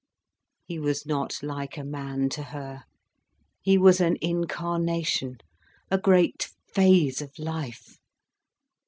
[0.65, 2.85] He was not like a man to her,
[3.61, 5.37] he was an incarnation,
[5.91, 7.99] a great phase of life.